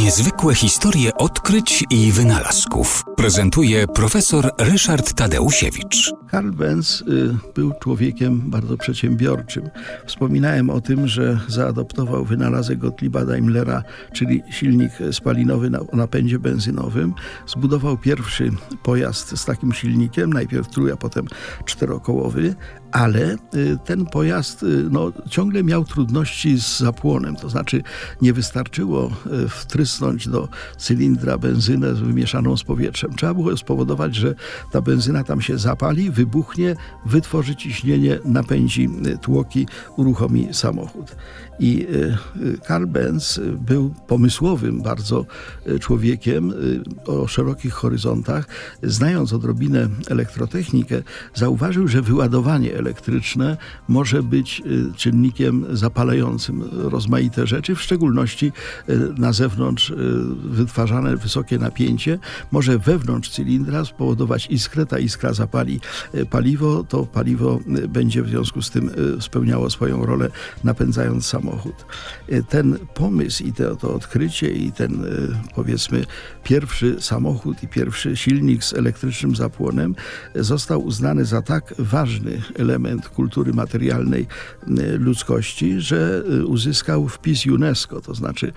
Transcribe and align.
Niezwykłe 0.00 0.54
historie 0.54 1.14
odkryć 1.14 1.84
i 1.90 2.12
wynalazków 2.12 3.04
prezentuje 3.16 3.86
profesor 3.86 4.50
Ryszard 4.58 5.12
Tadeusiewicz. 5.12 6.12
Karl 6.28 6.50
Benz 6.50 7.00
y, 7.00 7.36
był 7.54 7.72
człowiekiem 7.80 8.50
bardzo 8.50 8.76
przedsiębiorczym. 8.76 9.70
Wspominałem 10.06 10.70
o 10.70 10.80
tym, 10.80 11.08
że 11.08 11.40
zaadoptował 11.48 12.24
wynalazek 12.24 12.78
Gottlieba 12.78 13.24
Daimlera, 13.24 13.82
czyli 14.12 14.42
silnik 14.50 14.92
spalinowy 15.12 15.70
o 15.92 15.96
napędzie 15.96 16.38
benzynowym. 16.38 17.14
Zbudował 17.46 17.96
pierwszy 17.98 18.50
pojazd 18.82 19.38
z 19.38 19.44
takim 19.44 19.72
silnikiem, 19.72 20.32
najpierw 20.32 20.68
trój, 20.68 20.92
a 20.92 20.96
potem 20.96 21.26
czterokołowy, 21.64 22.54
ale 22.92 23.36
y, 23.54 23.78
ten 23.84 24.06
pojazd 24.06 24.62
y, 24.62 24.66
no, 24.90 25.12
ciągle 25.30 25.64
miał 25.64 25.84
trudności 25.84 26.60
z 26.60 26.78
zapłonem, 26.78 27.36
to 27.36 27.48
znaczy 27.48 27.82
nie 28.22 28.32
wystarczyło 28.32 29.10
do 30.30 30.48
cylindra 30.78 31.38
benzynę 31.38 31.94
wymieszaną 31.94 32.56
z 32.56 32.64
powietrzem. 32.64 33.16
Trzeba 33.16 33.34
było 33.34 33.56
spowodować, 33.56 34.14
że 34.14 34.34
ta 34.72 34.80
benzyna 34.80 35.24
tam 35.24 35.40
się 35.40 35.58
zapali, 35.58 36.10
wybuchnie, 36.10 36.76
wytworzy 37.06 37.56
ciśnienie, 37.56 38.18
napędzi 38.24 38.88
y, 39.06 39.18
tłoki, 39.18 39.66
uruchomi 39.96 40.48
samochód. 40.52 41.16
I 41.60 41.86
y, 41.90 42.16
y, 42.42 42.58
Karl 42.66 42.86
Benz 42.86 43.40
był 43.66 43.94
pomysłowym 44.06 44.82
bardzo 44.82 45.26
człowiekiem 45.80 46.52
o 47.06 47.26
szerokich 47.26 47.72
horyzontach. 47.72 48.48
Znając 48.82 49.32
odrobinę 49.32 49.88
elektrotechnikę, 50.08 51.02
zauważył, 51.34 51.88
że 51.88 52.02
wyładowanie 52.02 52.76
elektryczne 52.76 53.56
może 53.88 54.22
być 54.22 54.62
czynnikiem 54.96 55.66
zapalającym 55.72 56.62
rozmaite 56.72 57.46
rzeczy, 57.46 57.74
w 57.74 57.82
szczególności 57.82 58.52
na 59.18 59.32
zewnątrz 59.32 59.79
wytwarzane 60.44 61.16
wysokie 61.16 61.58
napięcie 61.58 62.18
może 62.52 62.78
wewnątrz 62.78 63.30
cylindra 63.30 63.84
spowodować 63.84 64.46
iskrę, 64.50 64.86
ta 64.86 64.98
iskra 64.98 65.32
zapali 65.32 65.80
paliwo, 66.30 66.84
to 66.84 67.06
paliwo 67.06 67.58
będzie 67.88 68.22
w 68.22 68.28
związku 68.28 68.62
z 68.62 68.70
tym 68.70 68.90
spełniało 69.20 69.70
swoją 69.70 70.06
rolę 70.06 70.30
napędzając 70.64 71.26
samochód. 71.26 71.86
Ten 72.48 72.78
pomysł 72.94 73.44
i 73.44 73.52
to, 73.52 73.76
to 73.76 73.94
odkrycie 73.94 74.50
i 74.52 74.72
ten 74.72 75.06
powiedzmy 75.54 76.04
pierwszy 76.44 76.96
samochód 77.00 77.62
i 77.62 77.68
pierwszy 77.68 78.16
silnik 78.16 78.64
z 78.64 78.72
elektrycznym 78.72 79.36
zapłonem 79.36 79.94
został 80.34 80.84
uznany 80.84 81.24
za 81.24 81.42
tak 81.42 81.74
ważny 81.78 82.42
element 82.58 83.08
kultury 83.08 83.52
materialnej 83.52 84.26
ludzkości, 84.98 85.80
że 85.80 86.22
uzyskał 86.46 87.08
wpis 87.08 87.46
UNESCO, 87.46 88.00
to 88.00 88.14
znaczy 88.14 88.52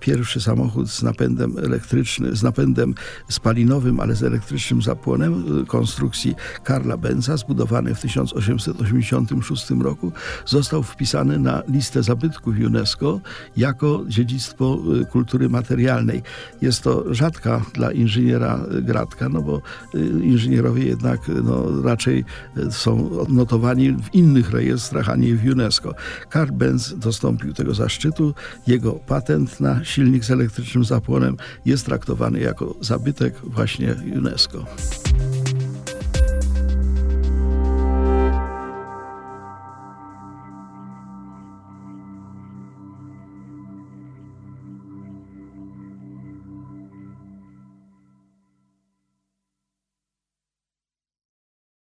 pierwszy 0.00 0.40
samochód 0.46 0.90
z 0.90 1.02
napędem 1.02 1.58
elektrycznym, 1.58 2.36
z 2.36 2.42
napędem 2.42 2.94
spalinowym, 3.28 4.00
ale 4.00 4.14
z 4.14 4.22
elektrycznym 4.22 4.82
zapłonem 4.82 5.64
konstrukcji 5.66 6.34
Karla 6.64 6.96
Benza, 6.96 7.36
zbudowany 7.36 7.94
w 7.94 8.00
1886 8.00 9.70
roku, 9.70 10.12
został 10.46 10.82
wpisany 10.82 11.38
na 11.38 11.62
listę 11.68 12.02
zabytków 12.02 12.54
UNESCO 12.66 13.20
jako 13.56 14.04
dziedzictwo 14.08 14.78
y, 15.02 15.04
kultury 15.04 15.48
materialnej. 15.48 16.22
Jest 16.62 16.82
to 16.82 17.14
rzadka 17.14 17.62
dla 17.74 17.92
inżyniera 17.92 18.60
gratka, 18.82 19.28
no 19.28 19.42
bo 19.42 19.62
y, 19.94 19.98
inżynierowie 20.22 20.84
jednak 20.84 21.20
no, 21.28 21.82
raczej 21.82 22.24
y, 22.56 22.72
są 22.72 23.20
odnotowani 23.20 23.92
w 23.92 24.14
innych 24.14 24.50
rejestrach, 24.50 25.08
a 25.08 25.16
nie 25.16 25.34
w 25.34 25.44
UNESCO. 25.52 25.94
Karl 26.30 26.52
Benz 26.52 26.94
dostąpił 26.98 27.52
tego 27.52 27.74
zaszczytu. 27.74 28.34
Jego 28.66 28.92
patent 28.92 29.60
na 29.60 29.84
silnik 29.84 30.24
z 30.24 30.35
elektrycznym 30.40 30.84
zapłonem 30.84 31.36
jest 31.64 31.86
traktowany 31.86 32.40
jako 32.40 32.74
zabytek 32.80 33.34
właśnie 33.44 33.94
UNESCO. 34.16 34.66